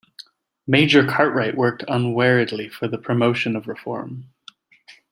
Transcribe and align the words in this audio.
Major 0.65 1.05
Cartwright 1.05 1.55
worked 1.55 1.83
unweariedly 1.87 2.69
for 2.69 2.87
the 2.87 2.97
promotion 2.97 3.55
of 3.55 3.67
reform. 3.67 4.33